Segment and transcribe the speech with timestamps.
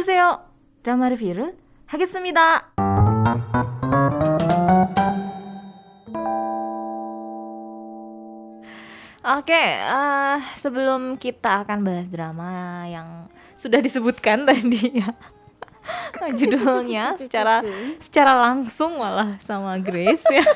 [0.00, 0.40] 어서오세요.
[0.82, 1.54] 드라마 리뷰를
[1.84, 2.72] 하겠습니다.
[9.26, 13.28] Oke, uh, sebelum kita akan bahas drama yang
[13.60, 15.12] sudah disebutkan tadi ya
[16.40, 17.60] judulnya secara
[18.00, 20.46] secara langsung malah sama Grace ya.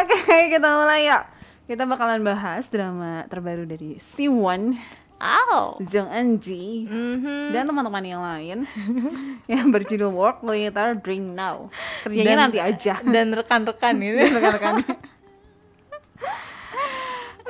[0.00, 1.28] Oke, kita mulai ya.
[1.68, 4.78] Kita bakalan bahas drama terbaru dari Siwon,
[5.21, 5.77] Ow.
[5.83, 7.53] Jung Eun Ji, Mhm.
[7.53, 8.57] dan teman-teman yang lain
[9.51, 11.69] yang berjudul Work Later, Drink Now.
[12.01, 12.97] Kerjanya Dan- nanti aja.
[12.99, 14.17] Dan rekan-rekan itu.
[14.19, 14.81] Rekan-rekan.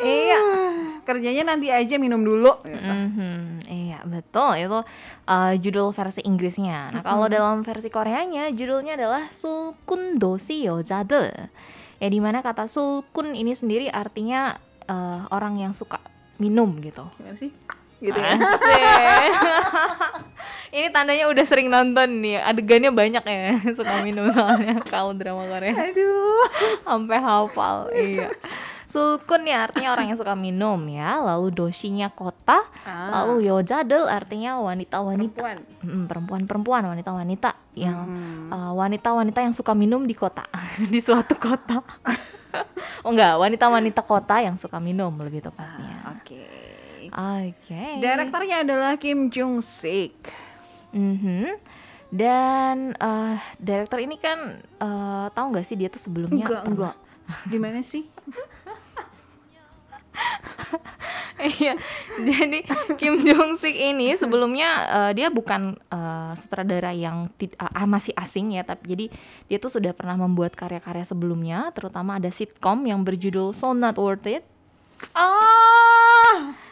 [0.01, 0.41] iya.
[1.01, 2.59] Kerjanya nanti aja minum dulu.
[2.61, 2.77] gitu.
[2.77, 4.79] Mhm, iya betul itu
[5.25, 6.91] uh, judul versi Inggrisnya.
[6.91, 11.49] Nah kalau dalam versi Koreanya judulnya adalah Sulkun Dosi Yojade.
[11.97, 16.01] Ya di mana kata sulkun ini sendiri artinya uh, orang yang suka
[16.41, 17.05] minum gitu.
[17.15, 17.53] Gimana sih?
[18.01, 18.33] Gitu ya.
[20.71, 23.39] Ini tandanya udah sering nonton nih adegannya banyak ya
[23.77, 26.47] suka minum soalnya kalau drama Korea Aduh.
[26.81, 28.31] sampai hafal iya
[28.87, 33.21] sulkun ya artinya orang yang suka minum ya lalu doshinya kota Ah.
[33.21, 36.07] lalu yojadel artinya wanita-wanita Perempuan.
[36.07, 38.47] Perempuan-perempuan wanita-wanita yang Hmm.
[38.49, 40.47] uh, wanita-wanita yang suka minum di kota
[40.91, 41.83] di suatu kota
[43.03, 46.45] oh enggak wanita-wanita kota yang suka minum lebih tepatnya Oke.
[47.09, 50.15] oke Direkturnya adalah Kim Jung Sik.
[50.91, 51.55] Mhm.
[52.11, 56.95] dan uh, direktur ini kan uh, tahu nggak sih dia tuh sebelumnya Enggak, pernah- enggak.
[57.51, 58.03] Gimana sih?
[61.41, 61.73] Iya,
[62.21, 62.61] jadi
[63.01, 67.25] Kim Jong Sik ini sebelumnya eh, dia bukan eh, sutradara yang
[67.57, 69.05] ah, masih asing ya, tapi jadi
[69.49, 74.29] dia tuh sudah pernah membuat karya-karya sebelumnya, terutama ada sitkom yang berjudul So Not Worth
[74.29, 74.45] It.
[75.17, 75.90] Oh,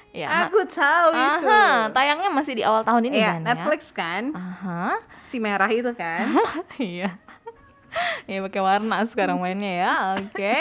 [0.10, 1.46] Ya, aku tahu itu.
[1.46, 4.24] aha, tayangnya masih di awal tahun ini Iya, kan Netflix kan?
[4.28, 4.42] ya.
[4.42, 4.86] Aha,
[5.24, 6.34] Si merah itu kan?
[6.82, 7.14] iya.
[8.26, 10.54] Ya pakai warna sekarang mainnya ya, oke.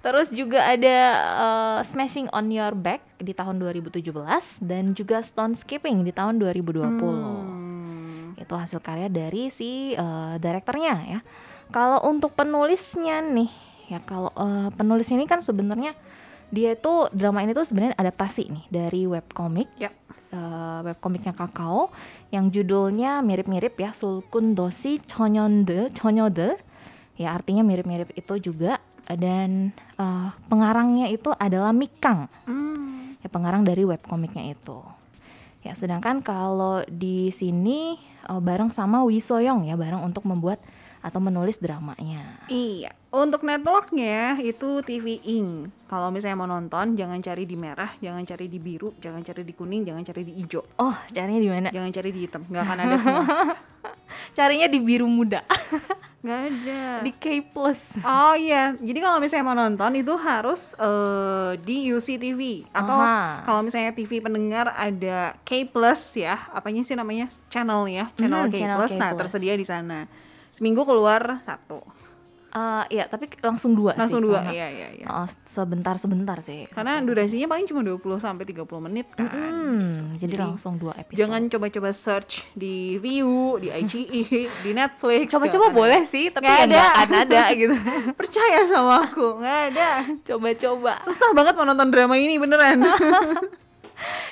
[0.00, 4.02] Terus juga ada eh, Smashing on Your Back di tahun 2017
[4.60, 6.82] dan juga Stone Skipping di tahun 2020.
[6.82, 8.34] Hmm.
[8.34, 11.20] itu hasil karya dari si eh, direkturnya ya.
[11.70, 13.50] Kalau untuk penulisnya nih,
[13.88, 15.94] ya kalau eh, penulis ini kan sebenarnya
[16.52, 19.88] dia itu drama ini tuh sebenarnya adaptasi nih dari webcomic, Ya.
[20.30, 21.88] eh, webcomicnya Kakao
[22.28, 26.60] yang judulnya mirip-mirip ya Sulkun Dosi Chonyonde Chonyode,
[27.16, 28.76] ya artinya mirip-mirip itu juga
[29.08, 33.16] dan eh, pengarangnya itu adalah Mikang Hmm.
[33.18, 34.78] ya pengarang dari webcomicnya itu.
[35.62, 37.96] Ya, sedangkan kalau di sini
[38.28, 40.60] eh, bareng sama Wi Soyong ya, bareng untuk membuat
[41.02, 42.46] atau menulis dramanya.
[42.46, 45.66] Iya, untuk networknya itu TV Ing.
[45.84, 49.50] Kalau misalnya mau nonton, jangan cari di merah, jangan cari di biru, jangan cari di
[49.50, 51.68] kuning, jangan cari di hijau, Oh, carinya di mana?
[51.68, 53.24] jangan cari di hitam, nggak akan ada semua.
[54.32, 55.42] Carinya di biru muda,
[56.22, 56.80] Nggak ada.
[57.02, 57.98] di K plus.
[58.00, 62.98] Oh iya, jadi kalau misalnya mau nonton itu harus eh, di UCTV atau
[63.42, 68.50] kalau misalnya TV pendengar ada K Plus ya, apanya sih namanya channel ya, channel Mhm,
[68.50, 70.06] K channel Plus, K nah tersedia di sana.
[70.52, 71.80] Seminggu keluar satu,
[72.52, 74.28] Eh, ya, tapi langsung dua langsung sih.
[74.28, 75.06] dua, karena, iya iya iya.
[75.08, 76.68] eh, sebentar-sebentar sih.
[76.68, 79.24] Karena durasinya paling cuma 20 sampai 30 menit kan.
[79.24, 81.16] Hmm, jadi, Jadi, langsung dua episode.
[81.16, 85.32] Jangan coba-coba search di View, di IGE, di Netflix.
[85.32, 87.00] coba-coba boleh sih, tapi Nggak ya nggak ada.
[87.00, 87.72] akan ada gitu.
[88.20, 89.88] Percaya sama aku, nggak ada.
[90.20, 90.92] Coba-coba.
[91.00, 92.84] Susah banget mau nonton drama ini beneran.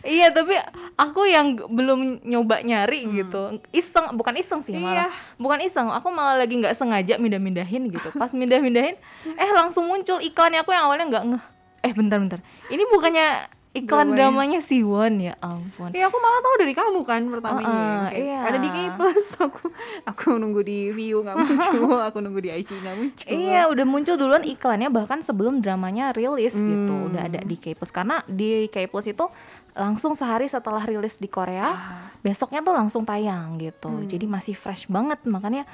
[0.00, 0.56] Iya tapi
[0.94, 5.06] aku yang belum nyoba nyari gitu iseng bukan iseng sih malah Iya.
[5.36, 8.96] bukan iseng aku malah lagi nggak sengaja mindah-mindahin gitu pas mindah-mindahin
[9.36, 11.44] eh langsung muncul iklannya aku yang awalnya nggak ngeh
[11.82, 13.28] eh bentar-bentar ini bukannya
[13.70, 14.18] iklan Dramanya.
[14.18, 18.10] dramanya Siwon ya ampun Ya aku malah tahu dari kamu kan pertamanya.
[18.10, 18.38] Kayak, iya.
[18.42, 19.64] Ada di K Plus aku
[20.02, 23.26] aku nunggu di View nggak muncul, aku nunggu di IG nggak muncul.
[23.30, 27.08] Iya udah muncul duluan iklannya bahkan sebelum dramanya rilis gitu Hmm.
[27.08, 29.30] udah ada di K Plus karena di K Plus itu
[29.72, 32.10] langsung sehari setelah rilis di Korea Ah.
[32.20, 34.06] besoknya tuh langsung tayang gitu Hmm.
[34.06, 35.64] jadi masih fresh banget makanya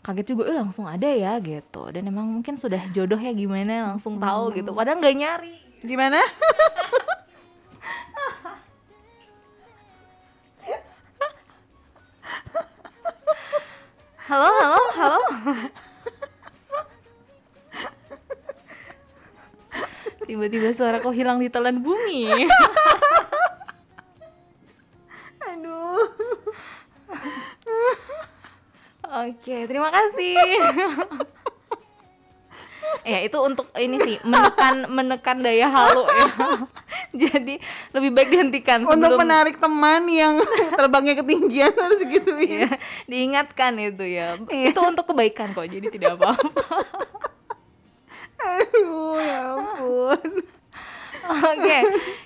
[0.00, 4.16] kaget juga eh langsung ada ya gitu dan emang mungkin sudah jodoh ya gimana langsung
[4.16, 4.56] tahu Hmm.
[4.56, 6.18] gitu padahal nggak nyari Gimana?
[14.26, 15.20] halo halo halo
[20.26, 22.26] tiba-tiba suara kok hilang di telan bumi
[29.26, 30.36] Oke, terima kasih.
[33.02, 36.26] ya itu untuk ini sih menekan menekan daya halu ya
[37.26, 37.58] Jadi
[37.90, 40.38] lebih baik dihentikan Untuk sebelum menarik teman yang
[40.78, 44.38] terbangnya ketinggian harus gitu Iya, diingatkan itu ya.
[44.46, 44.70] Iya.
[44.70, 46.76] Itu untuk kebaikan kok, jadi tidak apa-apa.
[48.36, 50.30] Aduh, ya ampun.
[51.26, 51.78] Oke,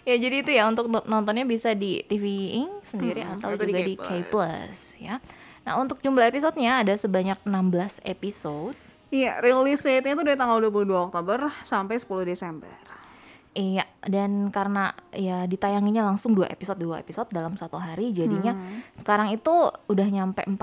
[0.05, 2.25] ya jadi itu ya untuk no- nontonnya bisa di TV
[2.61, 4.05] Ing sendiri Mm-mm, atau juga di K+.
[4.05, 5.23] K Plus ya.
[5.65, 8.77] Nah untuk jumlah episodenya ada sebanyak 16 episode.
[9.11, 12.71] Iya, release date-nya itu dari tanggal 22 Oktober sampai 10 Desember.
[13.51, 18.55] Iya, dan karena ya ditayanginya langsung dua episode dua episode dalam satu hari, jadinya
[18.95, 19.51] sekarang itu
[19.91, 20.55] udah nyampe 4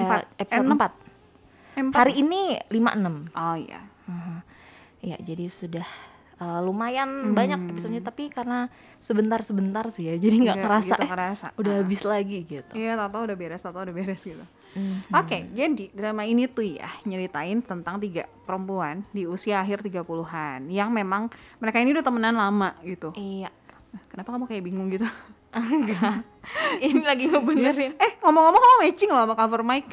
[0.00, 0.24] Empat.
[0.24, 0.80] eh, episode enam.
[0.80, 1.76] 4.
[1.76, 1.96] Empat.
[2.00, 3.28] Hari ini 56.
[3.36, 3.80] Oh iya.
[5.04, 5.84] Ya, jadi sudah
[6.40, 8.66] eh, lumayan banyak episodenya tapi karena
[8.98, 11.46] sebentar-sebentar sih ya, jadi nggak kerasa gitu eh, kerasa.
[11.60, 11.78] udah Ah.
[11.78, 12.70] habis lagi gitu.
[12.72, 14.44] Iya, tau-tau udah beres, tau-tau udah beres gitu.
[14.70, 15.02] Hmm.
[15.12, 20.88] Oke, jadi drama ini tuh ya nyeritain tentang tiga perempuan di usia akhir 30-an yang
[20.88, 21.26] memang
[21.58, 23.10] mereka ini udah temenan lama gitu.
[23.12, 23.50] Iya.
[23.90, 25.04] Nah, Kenapa kamu kayak bingung gitu?
[25.50, 26.22] Enggak.
[26.78, 27.92] Ini lagi ngebenerin.
[27.96, 29.84] eh, ngomong-ngomong kamu matching loh sama cover mic.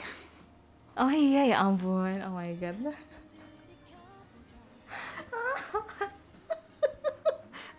[0.96, 2.16] Oh iya ya ampun.
[2.22, 2.78] Oh my god.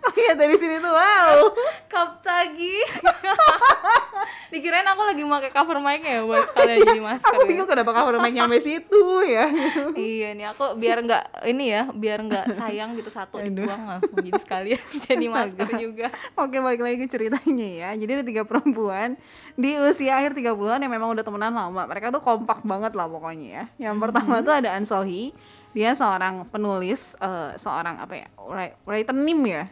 [0.08, 1.52] Oh iya, dari sini tuh wow.
[1.84, 2.81] Kapsagi.
[4.52, 7.28] Dikirain aku lagi pakai cover mic ya buat sekalian jadi masker.
[7.37, 7.49] Aku ya.
[7.52, 9.44] bingung kenapa cover mic nyampe situ ya.
[10.08, 14.40] Iya nih aku biar nggak ini ya, biar nggak sayang gitu satu dibuang langsung jadi
[14.40, 16.08] sekalian jadi masker juga.
[16.40, 19.19] Oke balik lagi ke ceritanya ya Jadi ada tiga perempuan
[19.58, 23.49] di usia akhir 30-an yang memang udah temenan lama Mereka tuh kompak banget lah pokoknya
[23.49, 25.34] ya Yang pertama tuh ada Ansohi
[25.75, 29.64] Dia seorang penulis, eh, seorang apa ya, wri- writer name ya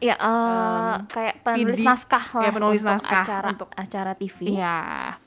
[0.00, 1.84] Iya, eh, kayak penulis PD.
[1.84, 4.38] naskah lah Ya, penulis untuk naskah acara untuk- acara TV.
[4.50, 4.78] Iya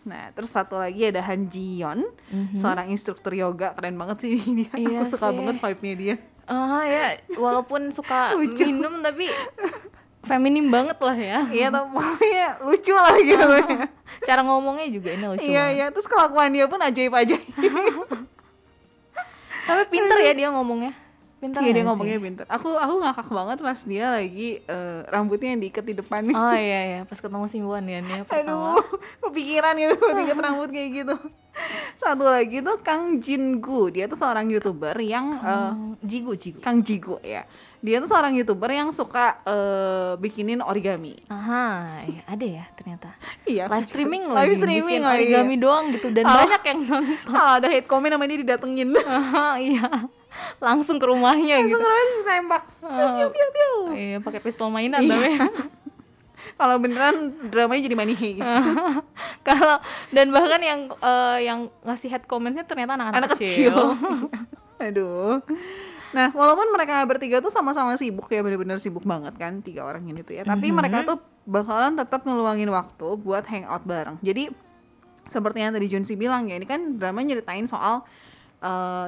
[0.03, 2.01] Nah terus satu lagi ada Han Ji Yeon
[2.53, 5.35] Seorang instruktur yoga, keren banget sih dia Iya Aku suka sih.
[5.35, 9.29] banget vibe-nya dia Ah ya, walaupun suka minum tapi
[10.21, 11.39] feminim banget lah ya.
[11.45, 13.85] Iya tapi pokoknya lucu lah gitu ya
[14.23, 15.45] Cara ngomongnya juga ini lucu.
[15.45, 17.43] Iya iya terus kelakuan dia pun ajaib-ajaib
[19.63, 20.91] Tapi pinter ya dia ngomongnya.
[21.43, 22.23] Pinter Iya dia ngomongnya sih?
[22.23, 22.45] pinter.
[22.47, 26.33] Aku aku ngakak banget pas dia lagi eh, rambutnya yang diikat di depan nih.
[26.33, 28.73] Oh iya ya, pas ketemu Simbuan ya dia pertama.
[28.73, 28.87] Aduh,
[29.21, 31.15] kepikiran gitu diikat rambut kayak gitu.
[31.95, 36.59] Satu lagi tuh Kang Jingu, dia tuh seorang youtuber yang eh, Hmm, jigu jigu.
[36.59, 37.43] Kang Jigu ya.
[37.77, 41.19] Dia tuh seorang youtuber yang suka eh, bikinin origami.
[41.27, 43.11] Aha, iya, ada ya ternyata.
[43.43, 43.67] Iya.
[43.67, 45.17] Live streaming Live lagi, streaming bikin lagi.
[45.19, 46.33] origami doang gitu dan Oh.
[46.33, 47.17] banyak yang nonton.
[47.21, 48.89] Kalau ada hate comment sama dia didatengin.
[48.95, 49.85] Aha, iya.
[50.57, 51.85] Langsung ke rumahnya Langsung gitu.
[51.85, 52.63] terus nembak.
[52.79, 53.71] Piu, piu, piu.
[53.93, 55.09] Iya, pakai pistol mainan Iya.
[55.09, 55.29] tapi.
[56.59, 57.15] Kalau beneran
[57.47, 58.43] dramanya jadi money heist.
[59.47, 59.79] Kalau
[60.11, 63.95] dan bahkan yang eh, yang ngasih head commentnya ternyata anak-anak anak kecil.
[64.83, 65.39] Aduh.
[66.13, 70.21] Nah, walaupun mereka bertiga tuh sama-sama sibuk ya, bener-bener sibuk banget kan tiga orang ini
[70.21, 70.43] tuh ya.
[70.45, 74.21] Tapi mereka tuh bakalan tetap ngeluangin waktu buat hangout bareng.
[74.21, 74.53] Jadi
[75.25, 78.05] seperti yang tadi Junsi bilang ya, ini kan drama nyeritain soal
[78.61, 79.07] eh,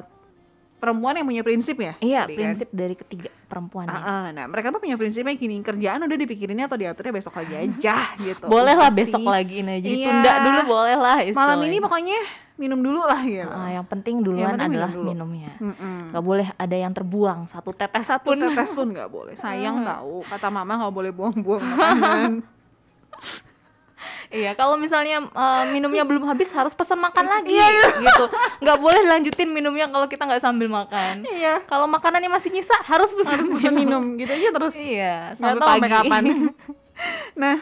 [0.75, 1.93] perempuan yang punya prinsip ya.
[1.97, 2.39] Iya, tadi kan.
[2.45, 4.03] prinsip dari ketiga perempuan Ah, ini.
[4.03, 4.27] ah.
[4.31, 8.45] nah, mereka tuh punya prinsipnya gini, kerjaan udah dipikirinnya atau diaturnya besok lagi aja gitu.
[8.45, 9.95] Boleh lah besok lagi ini aja Iya.
[10.03, 12.19] ditunda dulu boleh lah Malam ini pokoknya
[12.55, 13.49] minum dulu lah gitu.
[13.49, 15.09] Ah, yang penting duluan penting minum adalah dulu.
[15.09, 15.51] minumnya.
[15.57, 15.97] Mm-mm.
[16.09, 18.37] Gak boleh ada yang terbuang satu tetes satu pun.
[18.37, 22.31] tetes pun nggak boleh sayang tahu kata mama nggak boleh buang-buang makanan
[24.35, 28.25] Iya, kalau misalnya eh, minumnya belum habis harus pesan makan lagi Iya, gitu.
[28.59, 31.23] Nggak boleh lanjutin minumnya kalau kita nggak sambil makan.
[31.25, 35.55] iya Kalau makanannya masih nyisa harus pesan harus bisa minum gitu aja terus Iya, sampai
[35.55, 35.93] sampai pagi.
[35.95, 36.23] kapan
[37.41, 37.55] nah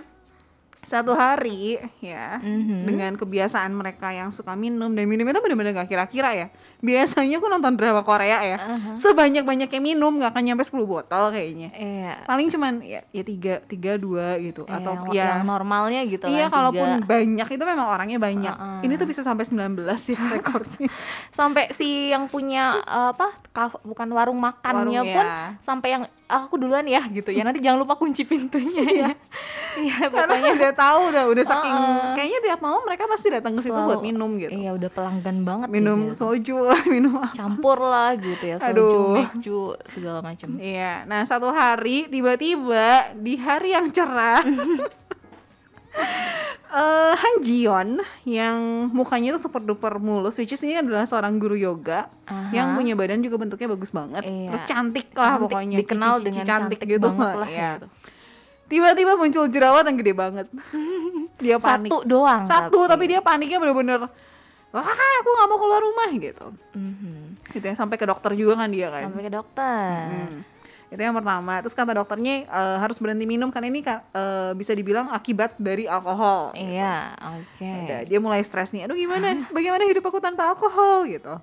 [0.84, 2.84] satu hari ya Mhm.
[2.84, 6.48] dengan kebiasaan mereka yang suka minum dan minumnya itu bener-bener gak kira-kira ya
[6.78, 8.58] biasanya aku nonton drama Korea ya
[8.94, 12.14] sebanyak-banyaknya minum gak akan nyampe 10 botol kayaknya Iya.
[12.24, 16.26] paling cuman ya, ya tiga tiga dua gitu Iya, atau yang- ya yang normalnya gitu
[16.26, 17.08] Iya, kan, kalaupun tiga.
[17.08, 18.54] banyak itu memang orangnya banyak.
[18.54, 18.80] Heeh.
[18.84, 20.88] Ini tuh bisa sampai 19 ya rekornya.
[21.34, 23.40] sampai si yang punya eh, apa
[23.82, 25.56] bukan warung makannya Warung, pun ya.
[25.60, 29.10] sampai yang "Ah, aku duluan ya gitu ya nanti jangan lupa kunci pintunya ya
[29.84, 32.14] iya Karena pokoknya udah tahu udah udah saking Heeh.
[32.14, 34.52] kayaknya tiap malam mereka pasti datang ke situ selalu- buat minum gitu.
[34.52, 36.20] iya udah pelanggan banget Minum situ.
[36.20, 37.34] soju lah, minum apa.
[37.34, 39.14] campur lah gitu ya soju Aduh.
[39.16, 44.42] meju segala macam Iya, nah satu hari tiba-tiba di hari yang cerah
[46.74, 47.90] eh Han Jion
[48.24, 48.58] yang
[48.90, 52.52] mukanya tuh super duper mulus, which is ini adalah seorang guru yoga Aha.
[52.52, 54.50] yang punya badan juga bentuknya bagus banget, Iya.
[54.50, 57.72] terus cantik lah Cantik, pokoknya, dikenal cici-cici dengan cantik, cantik gitu banget lah ya.
[57.76, 57.88] gitu.
[58.66, 60.48] Tiba-tiba muncul jerawat yang gede banget.
[61.44, 61.90] dia panik.
[61.90, 64.08] satu doang Satu, tapi dia paniknya bener-bener
[64.70, 66.46] wah aku nggak mau keluar rumah gitu.
[66.74, 67.46] Mhm.
[67.50, 69.06] Gitu ya sampai ke dokter juga kan dia kan.
[69.06, 70.40] sampai ke dokter Hmm.
[70.94, 71.58] Itu yang pertama.
[71.66, 76.54] Terus kata dokternya eh, harus berhenti minum karena ini eh, bisa dibilang akibat dari alkohol.
[76.54, 77.66] Iya, oke.
[77.66, 78.86] Udah, dia mulai stres nih.
[78.86, 79.50] Aduh gimana?
[79.50, 81.34] Bagaimana hidup aku tanpa alkohol gitu.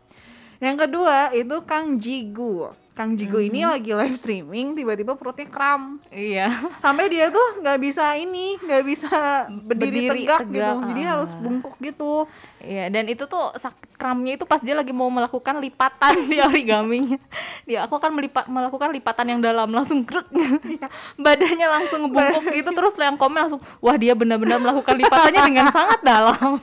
[0.61, 2.71] Yang kedua itu Kang Jigu.
[2.93, 3.71] Kang Jigu ini Mhm.
[3.73, 5.97] lagi live streaming tiba-tiba perutnya kram.
[6.13, 6.53] Iya.
[6.77, 9.09] Sampai dia tuh nggak bisa ini, nggak bisa
[9.49, 10.73] berdiri, Berdiri tegak, tegak, gitu.
[10.93, 11.09] Jadi ah.
[11.17, 12.29] harus bungkuk gitu.
[12.61, 17.21] Iya, dan itu tuh sakit kramnya itu pas dia lagi mau melakukan lipatan di origaminya.
[17.69, 20.25] Dia aku akan melipat melakukan lipatan yang dalam langsung grek.
[20.65, 20.89] Iya.
[21.21, 26.01] Badannya langsung ngebungkuk gitu terus yang komen langsung wah dia benar-benar melakukan lipatannya dengan sangat
[26.01, 26.57] dalam.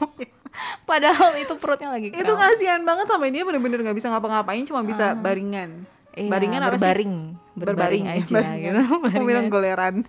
[0.90, 2.42] Padahal itu perutnya lagi Itu kram.
[2.42, 5.86] kasihan banget sampai dia bener-bener nggak bisa ngapa-ngapain, cuma bisa baringan.
[6.18, 6.82] Iya, baringan apa sih?
[6.82, 7.14] berbaring,
[7.54, 8.58] berbaring aja baringan.
[8.58, 8.82] gitu.
[9.06, 10.02] Mau bilang goleran.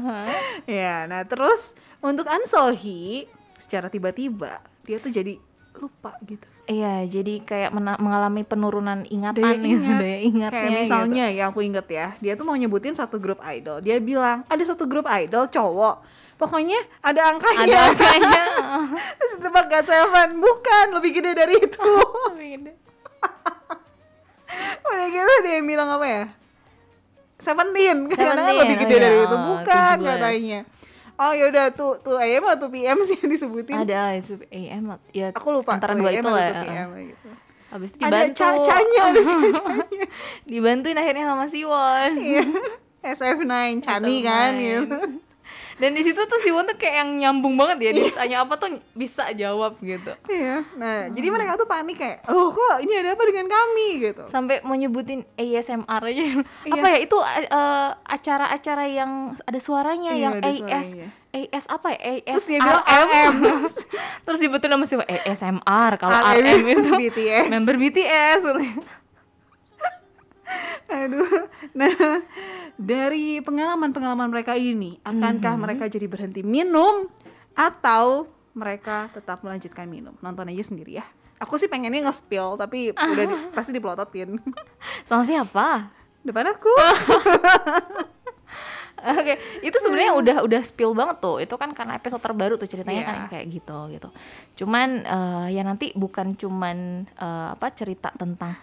[0.68, 1.72] ya, nah terus
[2.04, 3.24] untuk Ansohi
[3.56, 5.40] secara tiba-tiba dia tuh jadi
[5.80, 6.57] lupa gitu.
[6.68, 9.98] Iya, jadi kayak mena- mengalami penurunan ingatan Daya ya, ingat.
[10.04, 10.80] daya ingatnya Kayak gitu.
[10.84, 13.80] misalnya ya aku inget ya, dia tuh mau nyebutin satu grup idol.
[13.80, 16.04] Dia bilang ada satu grup idol cowok.
[16.36, 17.64] Pokoknya ada angkanya.
[17.64, 18.42] ada angkanya.
[19.18, 21.88] Terus tebak God Seven, bukan lebih gede dari itu.
[24.92, 26.24] Udah gitu dia bilang apa ya?
[27.38, 30.10] Seventeen, karena kan Seventeen, lebih oh gede iya, dari itu, oh, bukan 17.
[30.10, 30.60] katanya.
[31.18, 33.74] Oh yaudah tuh tuh AM atau PM sih yang disebutin.
[33.76, 35.74] ada itu AM ya Aku lupa.
[35.74, 36.62] antara dua itu atau lah tuh ya.
[36.64, 37.28] PM gitu.
[37.68, 38.38] Habis itu Ada dibantu.
[38.38, 40.06] cacanya, ada cacanya.
[40.48, 42.12] Dibantuin akhirnya sama Siwon.
[42.16, 42.44] Iya.
[43.00, 43.46] SF9
[43.78, 44.62] Chani kan SF9.
[44.62, 44.98] gitu.
[45.78, 49.30] Dan di situ tuh Siwon tuh kayak yang nyambung banget ya, ditanya apa tuh bisa
[49.32, 50.10] jawab gitu.
[50.26, 50.66] Iya.
[50.74, 54.26] Nah, jadi mereka tuh panik kayak, "Loh, kok ini ada apa dengan kami?" gitu.
[54.26, 56.22] Sampai mau nyebutin ASMR aja.
[56.66, 56.72] Iya.
[56.74, 61.08] Apa ya itu eh, acara-acara yang ada suaranya Iya, yang ada AS suaranya.
[61.28, 61.98] AS apa ya?
[62.00, 63.34] AS Terus dia bilang RM.
[64.24, 67.46] Terus disebutin sama Siwon ASMR kalau RM itu BTS.
[67.48, 68.40] member BTS.
[70.88, 71.46] Aduh.
[71.72, 71.92] Nah,
[72.74, 75.60] dari pengalaman-pengalaman mereka ini, akankah Mhm.
[75.60, 77.06] mereka jadi berhenti minum
[77.52, 80.16] atau mereka tetap melanjutkan minum?
[80.18, 81.06] Nonton aja sendiri ya.
[81.38, 84.40] Aku sih pengennya nge-spill, tapi udah di, pasti dipelototin.
[85.04, 85.92] Sama siapa?
[86.20, 86.72] Depan aku.
[88.98, 91.38] Oke, itu sebenarnya udah udah spill banget tuh.
[91.38, 93.26] Itu kan karena episode terbaru tuh ceritanya kan Iya.
[93.30, 94.08] kayak gitu gitu.
[94.58, 98.58] Cuman eh, ya nanti bukan cuman eh, apa cerita tentang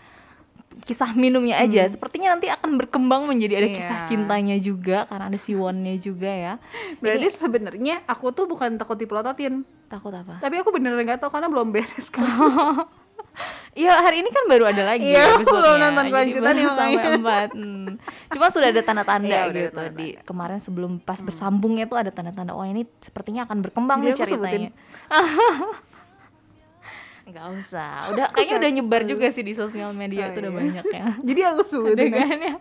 [0.82, 1.86] kisah minumnya aja.
[1.86, 3.72] Sepertinya nanti akan berkembang menjadi ada Hmm.
[3.72, 3.80] Iya.
[3.80, 6.54] kisah cintanya juga karena ada Siwonnya juga ya.
[7.02, 10.40] Berarti sebenarnya aku tuh bukan takut dipelototin, Takut apa?
[10.40, 12.26] tapi aku beneran nggak tahu karena belum beres kan.
[13.76, 17.50] Iya hari ini kan baru ada lagi Iya, belum nonton Jadi kelanjutannya baru sampai empat.
[17.52, 17.92] Hmm.
[18.32, 20.00] Cuma sudah ada tanda-tanda Iya, ada gitu tanda-tanda.
[20.00, 24.14] di kemarin sebelum pas bersambungnya tuh ada tanda-tanda oh ini sepertinya akan berkembang Jadi nih
[24.16, 24.70] aku ceritanya.
[27.26, 28.14] Nggak usah.
[28.14, 30.60] Udah kayaknya udah nyebar juga sih di sosial media Oh, itu udah iya.
[30.62, 31.06] banyak ya.
[31.28, 32.22] Jadi aku sebutin aja.
[32.22, 32.54] Adegannya.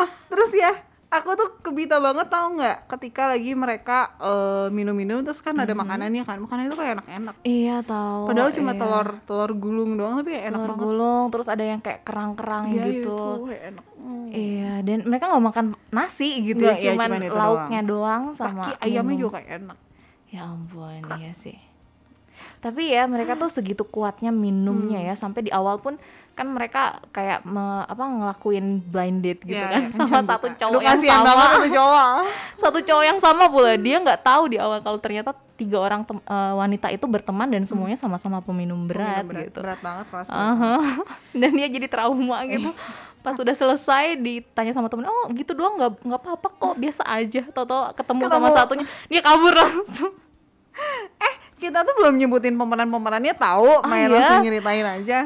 [0.00, 0.72] Oh, terus ya,
[1.12, 6.24] aku tuh kebita banget tau nggak ketika lagi mereka eh, minum-minum terus kan ada makanannya
[6.24, 7.34] kan, makanan itu kayak enak-enak.
[7.44, 8.22] Iya tahu.
[8.32, 8.80] Padahal cuma iya.
[8.80, 10.82] telur telur gulung doang tapi enak telur banget.
[10.82, 13.12] gulung terus ada yang kayak kerang-kerang Iya, gitu.
[13.12, 13.84] itu kayak enak.
[14.00, 14.28] Hmm.
[14.32, 18.62] Iya, dan mereka nggak makan nasi gitu, Nggak, iya, cuman, cuman itu lauknya doang, sama
[18.64, 19.78] Kaki ayamnya juga kayak enak.
[20.30, 21.58] Ya ampun, iya sih.
[22.58, 25.08] Tapi ya mereka tuh segitu kuatnya minumnya Hmm.
[25.08, 29.68] ya sampai di awal pun kan mereka kayak me- apa ngelakuin blind date gitu Iya,
[29.68, 31.24] kan kayak sama kencan satu cowok yang sama.
[31.26, 32.06] banget itu cowok.
[32.56, 33.72] Satu cowok yang sama pula.
[33.76, 37.62] Dia nggak tahu di awal kalau ternyata tiga orang tem- eh, wanita itu berteman dan
[37.62, 39.60] semuanya sama-sama peminum berat, berat, gitu.
[39.60, 40.74] berat banget kelas Aha.
[41.36, 42.72] Dan dia jadi trauma gitu.
[43.20, 47.44] Pas udah selesai ditanya sama temen, oh gitu doang nggak nggak apa-apa kok biasa aja.
[47.46, 48.56] Toto ketemu, sama Ketemu.
[48.56, 50.12] satunya, dia kabur langsung.
[51.60, 54.16] Kita tuh belum nyebutin pemeran-pemerannya tahu, Ah, main iya?
[54.16, 55.18] langsung nyeritain aja.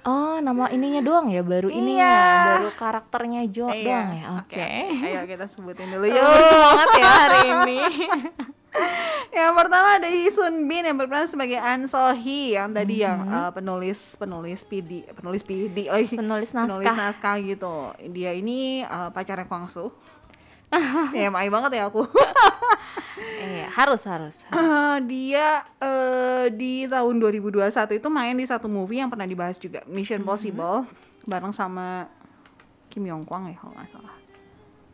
[0.00, 2.46] Oh, nama ininya doang ya, baru ininya, Iya.
[2.56, 4.24] baru karakternya Jo Iya, doang ya.
[4.38, 4.70] Oke.
[5.02, 7.78] Ayo kita sebutin dulu Yuk, bersemangat ya hari ini.
[9.28, 13.20] Yang pertama ada Lee Sun Bin yang berperan sebagai An So Hee yang tadi yang
[13.20, 13.36] Mm-hmm.
[13.38, 16.94] uh, penulis penulis PD penulis PD lagi Penulis penulis naskah.
[16.96, 17.74] naskah gitu.
[18.10, 19.92] Dia ini uh, pacarnya Kwang Soo.
[21.16, 22.04] ya emang banget ya aku.
[23.16, 24.36] Iya, harus harus.
[24.44, 29.80] Eh, dia eh, di tahun 2021 itu main di satu movie yang pernah dibahas juga
[29.86, 30.28] Mission Mm-hmm.
[30.28, 30.76] Possible
[31.24, 32.10] bareng sama
[32.90, 34.12] Kim Yong Kwang ya kalau nggak salah.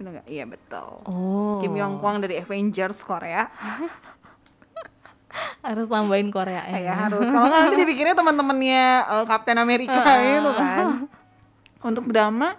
[0.02, 0.26] Bener nggak?
[0.26, 0.90] Iya betul.
[1.06, 1.62] Oh.
[1.62, 3.46] Kim Yong Kwang dari Avengers Korea.
[5.62, 6.78] harus tambahin Korea ya.
[6.82, 10.86] ya harus kalau nggak nanti dipikirnya teman-temannya uh, Captain America itu kan
[11.80, 12.52] untuk drama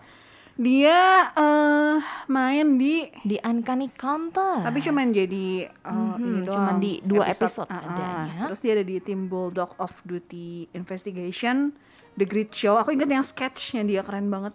[0.53, 0.97] dia
[1.29, 1.97] eh
[2.27, 4.61] main di Di Uncanny Counter.
[4.63, 7.83] tapi cuman jadi uh, Mhm, ini doang cuman di dua episode Ah, ah.
[7.83, 8.41] adanya.
[8.47, 11.73] terus dia ada di tim Bulldog of Duty Investigation
[12.13, 14.53] The Great Show aku inget yang sketchnya dia keren banget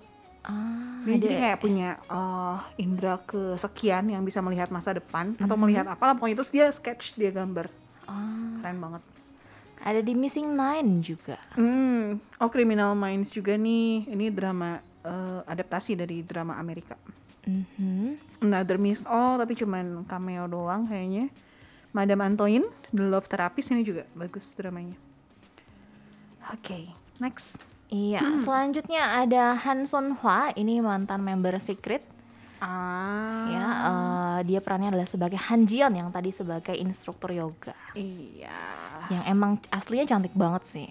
[0.49, 5.63] Ah, dia jadi kayak punya eh, indera kesekian yang bisa melihat masa depan atau Mhm.
[5.63, 7.69] melihat apa lah pokoknya terus dia sketch dia gambar
[8.09, 9.03] ah, keren banget
[9.79, 11.39] ada di Missing Nine juga.
[11.55, 14.11] Hmm, oh Criminal Minds juga nih.
[14.11, 16.99] Ini drama eh, adaptasi dari drama Amerika.
[17.47, 18.43] Mhm.
[18.43, 21.31] Another Miss All tapi cuman cameo doang kayaknya.
[21.95, 24.99] Madame Antoine, The Love Therapist ini juga bagus dramanya.
[26.53, 27.68] Oke, next.
[27.89, 28.37] Iya, Hmm.
[28.39, 32.05] selanjutnya ada Han Son Hwa, ini mantan member Secret.
[32.59, 37.73] Ah, Ya, eh, dia perannya adalah sebagai Han Jion yang tadi sebagai instruktur yoga.
[37.95, 38.53] iya.
[39.09, 40.89] Yang emang aslinya cantik banget sih.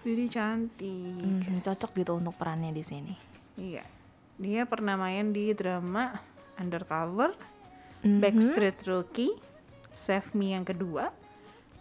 [0.00, 1.18] Jadi cantik.
[1.42, 3.14] Mhm, cocok gitu untuk perannya di sini.
[3.56, 3.82] Iya.
[4.36, 6.14] Dia pernah main di drama
[6.54, 7.34] Undercover,
[8.00, 8.20] Mhm.
[8.20, 9.34] Backstreet Rookie,
[9.90, 11.10] Save Me yang kedua,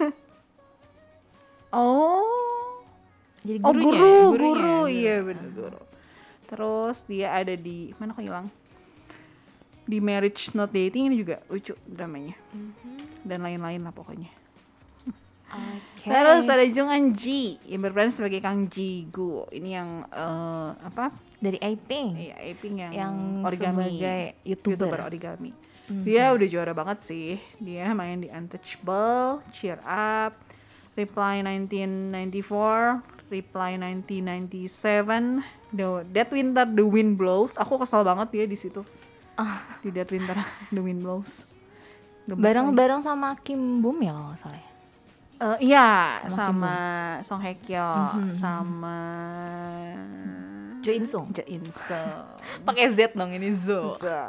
[1.75, 2.83] Oh,
[3.43, 4.77] Jadi oh gurunya, guru, gurunya, guru, guru.
[4.87, 5.81] iya bener guru.
[6.45, 8.47] Terus dia ada di mana kok hilang?
[9.85, 12.35] Di Marriage Not Dating ini juga lucu dramanya.
[13.21, 14.29] Dan lain-lain lah pokoknya.
[15.55, 16.09] Oke.
[16.09, 19.47] Terus ada Jung An Ji yang berperan sebagai Kang Ji Gu.
[19.53, 21.13] Ini yang eh, apa?
[21.45, 23.77] Dari Aping Iya, Aping yang, yang origami.
[23.93, 24.73] sebagai YouTuber.
[24.81, 25.51] YouTuber origami.
[25.85, 27.37] Dia udah juara banget sih.
[27.57, 30.33] Dia main di Untouchable, Cheer Up,
[30.93, 37.53] Reply 1994, Reply 1997, The Dead Winter The Wind Blows.
[37.55, 38.81] Aku kesal banget dia di situ.
[39.79, 40.33] Di Dead Winter
[40.73, 41.45] The Wind Blows.
[42.25, 44.57] Bareng-bareng sama Kim Bum ya kalau nggak salah.
[45.35, 46.75] Eh, iya, Sama sama,
[47.21, 47.85] Song Hye Kyo,
[48.15, 48.33] Mhm.
[48.33, 48.97] sama
[50.85, 51.33] Jo In Sung.
[51.33, 52.37] Jo In Sung.
[52.61, 53.97] Pakai Z dong ini Zo.
[53.97, 54.05] Zo.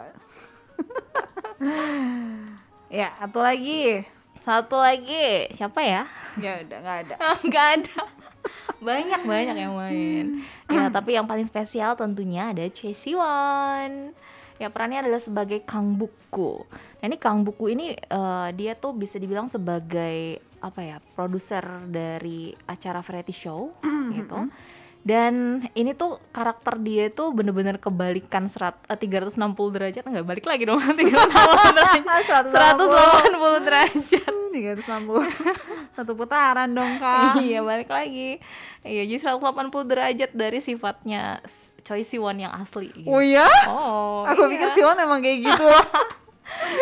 [2.89, 4.09] ya, satu lagi.
[4.41, 6.09] Satu lagi, siapa ya?
[6.41, 7.15] Ya udah nggak ada.
[7.51, 7.99] Nggak ada.
[8.79, 10.47] Banyak banyak yang main.
[10.71, 14.15] ya, tapi yang paling spesial tentunya ada Choi Siwon.
[14.57, 16.65] Ya perannya adalah sebagai Kang Buku.
[17.03, 22.55] Nah ini Kang Buku ini eh, dia tuh bisa dibilang sebagai apa ya produser dari
[22.65, 23.77] acara variety show
[24.17, 24.49] gitu.
[25.07, 30.03] Dan ini tuh karakter dia tuh bener-bener kebalikan serat, eh, 360 derajat.
[30.03, 30.83] Enggak balik lagi dong.
[30.99, 32.03] 360 derajat.
[32.51, 34.35] 180 derajat.
[34.57, 37.39] 360 satu putaran dong kak.
[37.47, 38.41] Iya balik lagi.
[38.83, 41.39] Iya jadi 180 derajat dari sifatnya
[41.87, 43.07] Choi Siwon yang asli gitu.
[43.07, 43.47] oh iya?
[43.71, 44.53] Oh aku iya.
[44.59, 45.67] pikir Sion emang kayak gitu.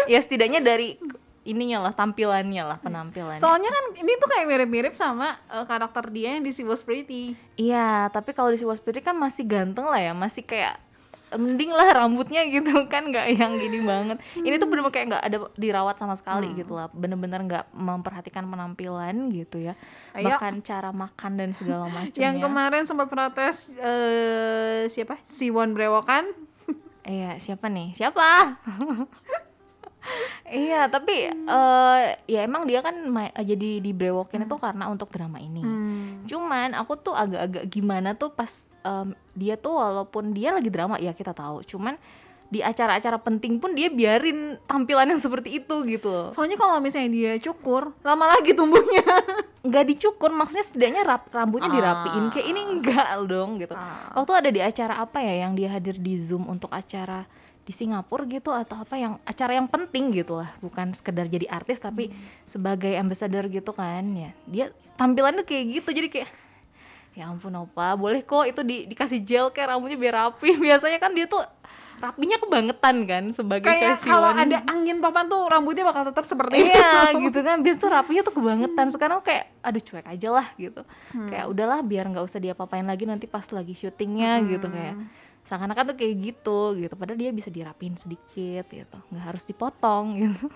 [0.09, 0.97] Ya setidaknya dari
[1.45, 6.35] ininya lah tampilannya lah penampilannya soalnya kan ini tuh kayak mirip-mirip sama eh, karakter dia
[6.35, 10.01] yang di Si Was Pretty iya tapi kalau di Siwa Spirit kan masih ganteng lah
[10.01, 10.81] ya masih kayak
[11.35, 15.39] mending lah rambutnya gitu kan nggak yang gini banget ini tuh bener-bener kayak nggak ada
[15.55, 16.57] dirawat sama sekali Hmm.
[16.57, 19.75] gitu lah bener-bener nggak memperhatikan penampilan gitu ya
[20.13, 20.31] Ayo.
[20.31, 26.31] bahkan cara makan dan segala macamnya yang kemarin sempat protes eh siapa Siwon Brewokan
[27.05, 27.93] Iya, siapa nih?
[27.93, 28.57] Siapa?
[30.49, 32.95] iya, tapi eh ya emang dia kan
[33.41, 35.63] jadi di brewokin itu karena untuk drama ini.
[35.65, 36.25] Hmm.
[36.29, 38.51] Cuman aku tuh agak-agak gimana tuh pas
[38.83, 41.65] em, dia tuh walaupun dia lagi drama ya kita tahu.
[41.65, 41.97] Cuman
[42.45, 46.29] di acara-acara penting pun dia biarin tampilan yang seperti itu gitu loh.
[46.31, 49.03] soalnya kalau misalnya dia cukur lama lagi tumbuhnya
[49.65, 51.77] Nggak dicukur, maksudnya setidaknya rap, rambutnya Ah.
[51.81, 52.29] dirapiin.
[52.29, 53.73] Kayak ini enggak dong gitu.
[53.73, 54.13] Ah.
[54.13, 57.25] Waktu ada di acara apa ya yang dia hadir di Zoom untuk acara
[57.65, 60.53] di Singapura gitu atau apa yang acara yang penting gitu lah.
[60.61, 62.13] Bukan sekedar jadi artis tapi
[62.45, 64.31] sebagai ambassador gitu kan ya.
[64.45, 64.67] Dia
[65.01, 66.31] tampilan tuh kayak gitu jadi kayak
[67.15, 70.57] ya ampun opa boleh kok itu di, dikasih gel kayak rambutnya biar rapi.
[70.65, 71.41] Biasanya kan dia tuh
[71.95, 77.09] rapinya kebangetan kan sebagai kayak kalau ada angin topan tuh rambutnya bakal tetap seperti iya
[77.09, 77.19] itu.
[77.33, 77.65] gitu kan.
[77.65, 78.87] Biasa tuh rapinya tuh kebangetan.
[78.93, 80.85] Sekarang kayak aduh cuek aja lah gitu.
[81.17, 81.33] Hmm.
[81.33, 84.95] kayak udahlah biar nggak usah diapa-apain lagi nanti pas lagi syutingnya gitu kayak.
[85.01, 85.24] Hmm.
[85.45, 86.95] Seakan-akan tuh kayak gitu gitu.
[86.95, 88.99] Padahal dia bisa dirapin sedikit gitu.
[89.13, 90.49] Nggak harus dipotong gitu.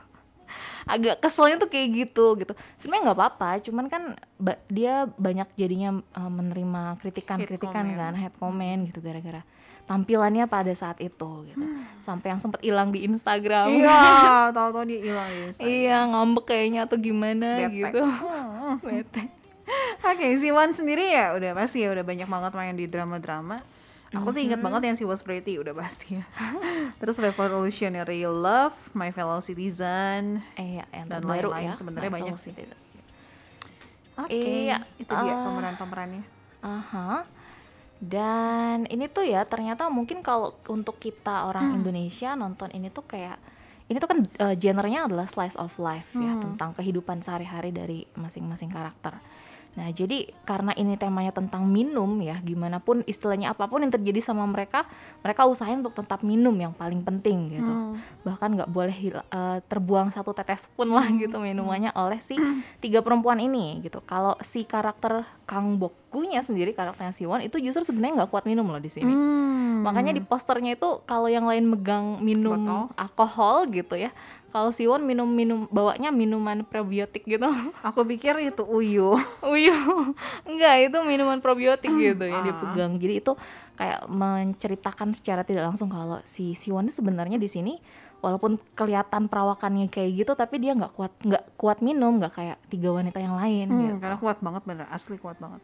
[0.89, 2.53] Agak keselnya tuh kayak gitu gitu.
[2.81, 4.03] Sebenarnya nggak apa-apa cuman kan
[4.37, 9.45] ba- dia banyak jadinya uh, menerima kritikan-kritikan kan head comment gitu gara-gara
[9.85, 11.65] tampilannya pada saat itu gitu.
[12.01, 13.73] Sampai yang sempet hilang di Instagram.
[13.73, 14.01] Iya
[14.57, 17.73] tahu-tahu dia hilang ya Iya ngambek kayaknya atau gimana Bete.
[17.73, 18.03] gitu.
[18.89, 19.23] Bete.
[20.01, 23.61] Oke, Siwan sendiri ya udah pasti ya udah banyak banget main di drama-drama.
[24.11, 26.25] Aku sih inget banget yang si Was Pretty udah pasti ya.
[27.01, 30.41] Terus Revolutionary Love, My Fellow Citizen.
[30.55, 31.77] Eh, ya, yang Dan lain-lain ya.
[31.77, 32.53] sebenarnya banyak sih.
[34.17, 36.23] Oke, Iya, itu dia eh, pemeran-pemerannya.
[36.59, 37.23] Aha.
[37.99, 41.79] Dan ini tuh ya ternyata mungkin kalau untuk kita orang Hmm.
[41.79, 43.37] Indonesia nonton ini tuh kayak
[43.87, 46.43] ini tuh kan uh, genrenya adalah slice of life ya Hmm.
[46.45, 49.19] tentang kehidupan sehari-hari dari masing-masing karakter.
[49.79, 54.19] Nah, jadi karena ini temanya tentang minum ya, gimana pun istilahnya apa pun yang terjadi
[54.19, 54.83] sama mereka,
[55.23, 57.71] mereka usahain untuk tetap minum yang paling penting gitu.
[57.71, 57.95] Hmm.
[58.27, 58.99] Bahkan nggak boleh
[59.31, 61.23] uh, terbuang satu tetes pun lah Hmm.
[61.23, 62.35] gitu minumannya oleh si
[62.83, 64.03] tiga perempuan ini gitu.
[64.03, 68.83] Kalau si karakter Kang Bokunya sendiri karakternya Siwon itu justru sebenarnya nggak kuat minum loh
[68.83, 69.15] di sini.
[69.15, 69.87] Hmm.
[69.87, 72.83] Makanya di posternya itu kalau yang lain megang minum Botol.
[72.99, 74.11] alkohol gitu ya.
[74.49, 77.45] Kalau Siwon minum minum bawanya minuman probiotik gitu.
[77.85, 79.15] Aku pikir itu uyu.
[79.41, 79.77] Uyu.
[80.43, 82.61] Enggak, itu minuman probiotik gitu yang dia Ah.
[82.63, 82.93] pegang.
[82.97, 83.33] Jadi itu
[83.75, 87.79] kayak menceritakan secara tidak langsung kalau si Siwon sebenarnya di sini
[88.19, 92.91] walaupun kelihatan perawakannya kayak gitu tapi dia nggak kuat nggak kuat minum nggak kayak tiga
[92.91, 93.95] wanita yang lain Hmm, gitu.
[94.03, 95.63] karena kuat banget bener, asli kuat banget.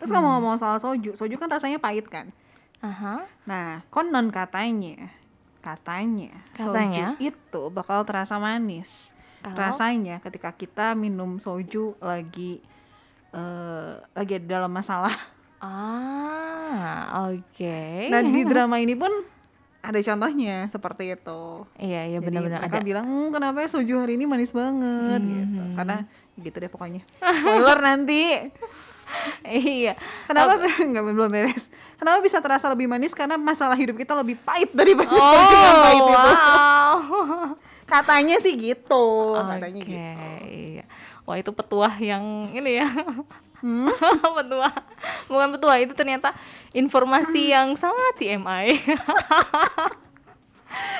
[0.00, 2.34] Terus ngomong-ngomong soal soju, soju kan rasanya pahit kan?
[2.82, 3.22] Aha.
[3.46, 5.14] Nah, konon katanya,
[5.62, 7.14] katanya, Katanya?
[7.14, 9.14] soju itu bakal terasa manis.
[9.42, 9.56] Kalau?
[9.58, 12.58] Rasanya ketika kita minum soju lagi
[13.32, 15.14] eh lagi ada dalam masalah.
[15.62, 17.80] Ah, oke.
[18.10, 19.10] Nah, di drama ini pun
[19.82, 21.42] ada contohnya seperti itu.
[21.74, 22.86] Iya, iya benar-benar mereka ada.
[22.86, 25.58] bilang, "Hmm, kenapa ya soju hari ini manis banget gitu.
[25.58, 25.74] Hmm.
[25.74, 25.96] Karena
[26.38, 27.02] gitu deh pokoknya.
[27.18, 28.22] Spoiler nanti.
[29.44, 29.94] Iya.
[30.26, 30.58] Kenapa
[30.90, 31.68] nggak belum beres?
[31.96, 33.12] Kenapa bisa terasa lebih manis?
[33.12, 35.20] Karena masalah hidup kita lebih pahit daripada Oh,
[35.82, 36.12] pahit itu.
[36.12, 36.96] wow.
[37.92, 40.00] Katanya sih gitu, katanya Oke, gitu.
[40.48, 40.84] iya.
[41.28, 42.88] Wah itu petuah yang ini ya.
[43.60, 43.84] Hmm?
[44.40, 44.72] petuah.
[45.28, 46.32] Bukan petuah, itu ternyata
[46.72, 48.80] informasi yang sangat TMI.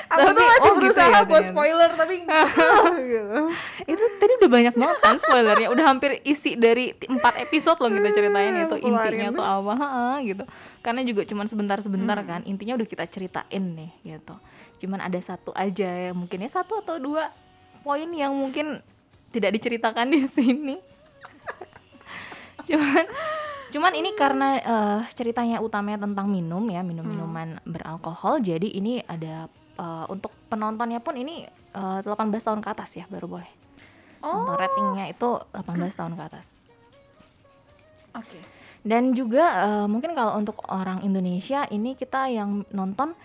[0.05, 1.49] Aku Tapi- tuh masih oh, gitu berusaha ya buat ternyata.
[1.49, 2.13] spoiler tapi
[3.09, 3.39] gitu.
[3.83, 5.67] itu tadi udah banyak banget kan spoilernya.
[5.69, 9.75] Udah hampir isi dari empat episode loh kita ceritain itu intinya tuh apa
[10.21, 10.43] gitu.
[10.79, 12.27] Karena juga cuman sebentar-sebentar Hmm.
[12.27, 12.41] kan.
[12.43, 14.35] Intinya udah kita ceritain nih gitu.
[14.79, 17.33] Cuman ada satu aja ya mungkin ya satu atau dua
[17.81, 18.79] poin yang mungkin
[19.29, 20.75] tidak diceritakan di sini.
[22.63, 23.05] cuman
[23.73, 29.49] cuman ini karena eh, ceritanya utamanya tentang minum ya minum minuman beralkohol jadi ini ada
[29.79, 33.51] eh, untuk penontonnya pun ini eh, 18 tahun ke atas ya baru boleh.
[34.23, 36.45] Oh, untuk ratingnya itu 18 tahun ke atas.
[38.13, 38.39] Oke.
[38.85, 43.15] dan juga eh, mungkin kalau untuk orang Indonesia ini kita yang nonton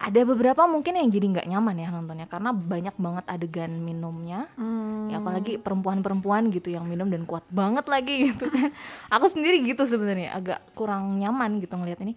[0.00, 4.48] ada beberapa mungkin yang jadi nggak nyaman ya nontonnya karena banyak banget adegan minumnya.
[4.56, 5.12] Hmm.
[5.12, 8.48] ya apalagi perempuan-perempuan gitu yang minum dan kuat banget lagi gitu.
[8.48, 8.72] Kan
[9.14, 12.16] aku sendiri gitu sebenarnya agak kurang nyaman gitu ngelihat ini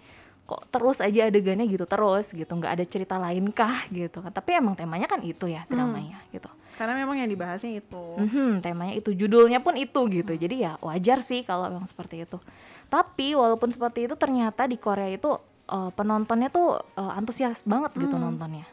[0.53, 4.29] kok terus aja adegannya gitu terus gitu nggak ada cerita lain kah gitu kan.
[4.29, 6.45] Tapi emang temanya kan itu ya dramanya gitu.
[6.73, 8.03] Karena memang yang dibahasnya itu.
[8.17, 10.33] Mhm, temanya itu judulnya pun itu gitu.
[10.33, 12.37] Jadi ya wajar sih kalau memang seperti itu.
[12.89, 15.33] Tapi walaupun seperti itu ternyata di Korea itu
[15.69, 18.65] eh, penontonnya tuh eh, antusias banget gitu nontonnya.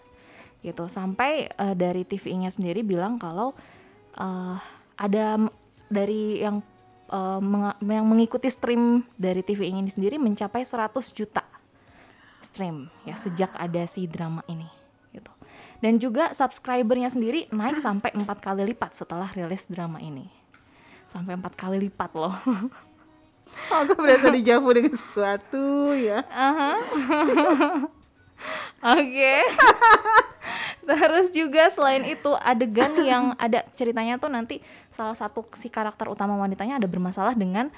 [0.60, 0.88] Gitu.
[0.88, 3.52] Sampai eh, dari TVI-nya sendiri bilang kalau
[4.16, 4.56] eh,
[4.96, 5.36] ada
[5.88, 6.64] dari yang
[7.12, 11.44] eh, menga- yang mengikuti stream dari TVI ini sendiri mencapai 100 juta
[12.40, 14.66] stream ya sejak ada si drama ini
[15.12, 15.30] gitu.
[15.80, 20.28] Dan juga subscribernya sendiri naik sampai empat kali lipat setelah rilis drama ini.
[21.08, 22.36] Sampai empat kali lipat loh.
[23.82, 26.22] Aku berasa dijavu dengan sesuatu ya.
[28.80, 29.34] Oke.
[30.88, 34.64] Terus juga selain itu adegan yang ada ceritanya tuh nanti
[34.96, 37.68] salah satu si karakter utama wanitanya ada bermasalah dengan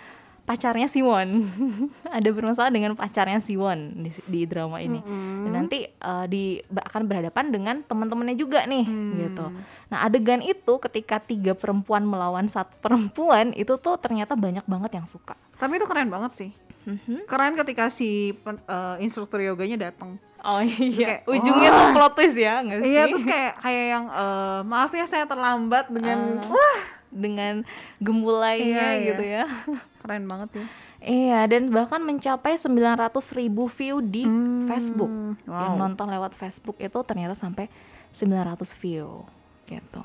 [0.42, 1.46] pacarnya Siwon.
[2.18, 4.98] ada bermasalah dengan pacarnya Siwon di, di drama ini.
[5.46, 8.86] Dan nanti eh, di akan berhadapan dengan teman-temannya juga nih
[9.28, 9.46] gitu.
[9.88, 15.06] Nah, adegan itu ketika tiga perempuan melawan satu perempuan itu tuh ternyata banyak banget yang
[15.06, 15.36] suka.
[15.56, 16.50] Tapi itu keren banget sih.
[16.82, 17.30] Mhm.
[17.30, 20.18] Keren ketika si eh, instruktur yoganya datang.
[20.42, 22.88] Oh iya, Kayak, ujungnya tuh plot twist ya, nggak sih?
[22.90, 26.50] Iya, terus kayak kayak yang eh, maaf ya saya terlambat dengan Ah.
[26.50, 26.80] wah,
[27.12, 27.62] dengan
[28.00, 29.06] gemulainya Iya, iya.
[29.06, 29.44] gitu ya.
[30.00, 30.66] keren banget ya.
[31.02, 35.10] Iya, dan bahkan mencapai 900 ribu view di Hmm, Facebook.
[35.44, 35.80] Yang wow.
[35.80, 37.66] nonton lewat Facebook itu ternyata sampai
[38.10, 39.26] 900 view
[39.66, 40.02] gitu.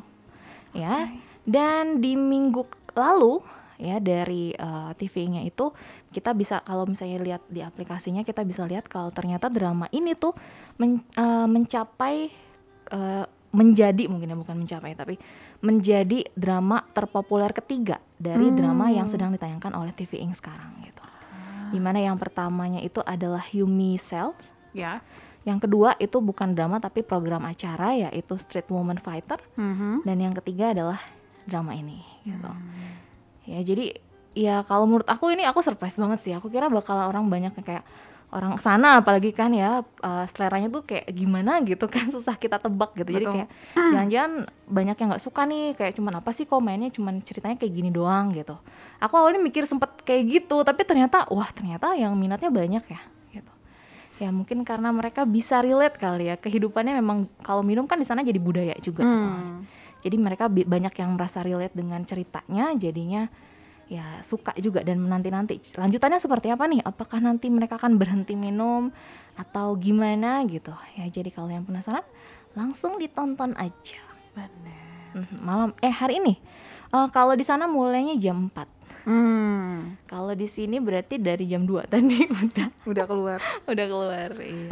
[0.74, 1.10] Ya.
[1.44, 3.40] Dan di minggu lalu
[3.78, 5.70] ya dari eh, TV-nya itu
[6.10, 10.34] kita bisa kalau misalnya lihat di aplikasinya kita bisa lihat kalau ternyata drama ini tuh
[10.76, 12.16] men- eh, mencapai
[12.90, 15.16] eh, menjadi mungkin ya bukan mencapai tapi
[15.60, 21.02] menjadi drama terpopuler ketiga dari drama yang sedang ditayangkan oleh TV Ink sekarang gitu.
[21.74, 25.02] Di mana yang pertamanya itu adalah Yumi Cells, Ya.
[25.44, 30.06] yang kedua itu bukan drama tapi program acara yaitu Street Woman Fighter, Mhm.
[30.06, 31.00] dan yang ketiga adalah
[31.44, 32.52] drama ini gitu.
[33.48, 33.96] Ya jadi
[34.38, 36.34] ya kalau menurut aku ini aku surprise banget sih.
[36.36, 37.86] Aku kira bakal orang banyak yang kayak
[38.28, 42.92] orang sana apalagi kan ya uh, seleranya tuh kayak gimana gitu kan susah kita tebak
[42.94, 43.34] gitu jadi Betul.
[43.34, 44.32] kayak jangan-jangan
[44.68, 47.88] banyak yang nggak suka nih kayak cuman apa sih kok mainnya cuman ceritanya kayak gini
[47.88, 48.60] doang gitu
[48.98, 53.54] aku awalnya mikir sempet kayak gitu tapi ternyata wah ternyata yang minatnya banyak ya gitu
[54.18, 58.22] ya mungkin karena mereka bisa relate kali ya kehidupannya memang kalau minum kan di sana
[58.22, 59.16] jadi budaya juga Hmm.
[59.16, 59.56] soalnya.
[60.04, 63.32] jadi mereka banyak yang merasa relate dengan ceritanya jadinya
[63.88, 65.60] ya suka juga dan menanti-nanti.
[65.76, 66.84] Lanjutannya seperti apa nih?
[66.84, 68.92] Apakah nanti mereka akan berhenti minum
[69.36, 70.76] atau gimana gitu?
[71.00, 72.04] Ya jadi kalau yang penasaran
[72.54, 74.02] langsung ditonton aja.
[74.36, 75.24] Bener.
[75.24, 76.36] Mhm, malam eh hari ini.
[76.88, 78.76] Eh, kalau di sana mulainya jam 4
[79.08, 82.68] Hmm, kalau di sini berarti dari jam 2 tadi udah.
[82.84, 83.40] Udah keluar.
[83.64, 84.68] udah keluar iya.